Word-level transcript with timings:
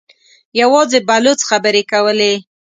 يواځې 0.61 0.99
بلوڅ 1.07 1.39
خبرې 1.49 1.81
کولې. 1.91 2.33